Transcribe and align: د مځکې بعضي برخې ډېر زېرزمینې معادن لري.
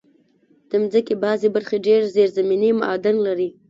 د 0.69 0.71
مځکې 0.81 1.13
بعضي 1.23 1.47
برخې 1.55 1.77
ډېر 1.87 2.01
زېرزمینې 2.13 2.69
معادن 2.79 3.15
لري. 3.27 3.49